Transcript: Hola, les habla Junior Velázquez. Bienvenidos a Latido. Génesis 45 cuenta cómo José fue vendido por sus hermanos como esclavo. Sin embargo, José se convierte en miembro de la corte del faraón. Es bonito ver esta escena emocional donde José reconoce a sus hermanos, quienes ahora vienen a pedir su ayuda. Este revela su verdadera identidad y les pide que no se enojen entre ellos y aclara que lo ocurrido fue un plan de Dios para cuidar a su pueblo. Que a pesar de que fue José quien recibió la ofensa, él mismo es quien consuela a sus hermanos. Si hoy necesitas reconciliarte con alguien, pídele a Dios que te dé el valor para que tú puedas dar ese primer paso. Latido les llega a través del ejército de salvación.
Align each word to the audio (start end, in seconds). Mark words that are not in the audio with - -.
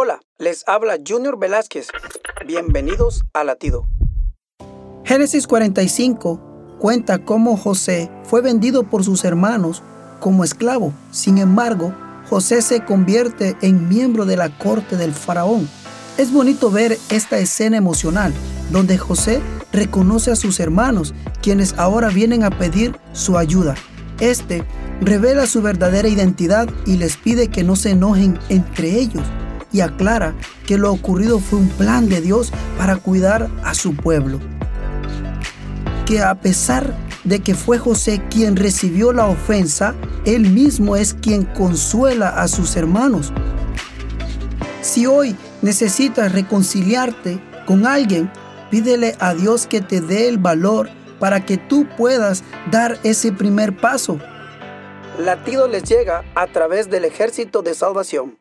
Hola, 0.00 0.20
les 0.38 0.62
habla 0.68 0.96
Junior 1.04 1.40
Velázquez. 1.40 1.88
Bienvenidos 2.46 3.24
a 3.32 3.42
Latido. 3.42 3.88
Génesis 5.04 5.48
45 5.48 6.76
cuenta 6.78 7.24
cómo 7.24 7.56
José 7.56 8.08
fue 8.22 8.40
vendido 8.40 8.84
por 8.84 9.02
sus 9.02 9.24
hermanos 9.24 9.82
como 10.20 10.44
esclavo. 10.44 10.92
Sin 11.10 11.38
embargo, 11.38 11.92
José 12.30 12.62
se 12.62 12.84
convierte 12.84 13.56
en 13.60 13.88
miembro 13.88 14.24
de 14.24 14.36
la 14.36 14.56
corte 14.56 14.96
del 14.96 15.12
faraón. 15.12 15.68
Es 16.16 16.32
bonito 16.32 16.70
ver 16.70 16.96
esta 17.10 17.38
escena 17.38 17.76
emocional 17.76 18.32
donde 18.70 18.98
José 18.98 19.40
reconoce 19.72 20.30
a 20.30 20.36
sus 20.36 20.60
hermanos, 20.60 21.12
quienes 21.42 21.76
ahora 21.76 22.10
vienen 22.10 22.44
a 22.44 22.56
pedir 22.56 22.96
su 23.14 23.36
ayuda. 23.36 23.74
Este 24.20 24.62
revela 25.00 25.48
su 25.48 25.60
verdadera 25.60 26.06
identidad 26.06 26.68
y 26.86 26.98
les 26.98 27.16
pide 27.16 27.48
que 27.48 27.64
no 27.64 27.74
se 27.74 27.90
enojen 27.90 28.38
entre 28.48 28.90
ellos 28.90 29.24
y 29.72 29.80
aclara 29.80 30.34
que 30.66 30.78
lo 30.78 30.92
ocurrido 30.92 31.38
fue 31.38 31.58
un 31.58 31.68
plan 31.68 32.08
de 32.08 32.20
Dios 32.20 32.52
para 32.76 32.96
cuidar 32.96 33.48
a 33.64 33.74
su 33.74 33.94
pueblo. 33.94 34.40
Que 36.06 36.22
a 36.22 36.34
pesar 36.36 36.94
de 37.24 37.40
que 37.40 37.54
fue 37.54 37.78
José 37.78 38.22
quien 38.30 38.56
recibió 38.56 39.12
la 39.12 39.26
ofensa, 39.26 39.94
él 40.24 40.50
mismo 40.50 40.96
es 40.96 41.14
quien 41.14 41.44
consuela 41.44 42.28
a 42.28 42.48
sus 42.48 42.76
hermanos. 42.76 43.32
Si 44.80 45.06
hoy 45.06 45.36
necesitas 45.60 46.32
reconciliarte 46.32 47.40
con 47.66 47.86
alguien, 47.86 48.30
pídele 48.70 49.16
a 49.18 49.34
Dios 49.34 49.66
que 49.66 49.80
te 49.80 50.00
dé 50.00 50.28
el 50.28 50.38
valor 50.38 50.88
para 51.18 51.44
que 51.44 51.56
tú 51.56 51.86
puedas 51.96 52.44
dar 52.70 52.98
ese 53.02 53.32
primer 53.32 53.76
paso. 53.76 54.18
Latido 55.18 55.66
les 55.66 55.82
llega 55.82 56.24
a 56.34 56.46
través 56.46 56.88
del 56.88 57.04
ejército 57.04 57.60
de 57.62 57.74
salvación. 57.74 58.38